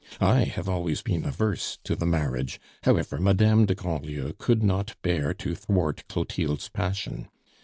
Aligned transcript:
I 0.19 0.45
have 0.45 0.67
always 0.67 1.03
been 1.03 1.25
averse 1.25 1.77
to 1.83 1.95
the 1.95 2.07
marriage; 2.07 2.59
however, 2.85 3.19
Madame 3.19 3.67
de 3.67 3.75
Grandlieu 3.75 4.33
could 4.39 4.63
not 4.63 4.95
bear 5.03 5.31
to 5.35 5.53
thwart 5.53 6.07
Clotilde's 6.07 6.69
passion. 6.69 7.27